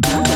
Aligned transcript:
Bye. 0.00 0.29